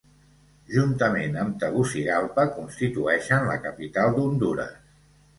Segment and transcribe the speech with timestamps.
[0.75, 4.73] Juntament amb Tegucigalpa, constitueixen la capital d'Hondures.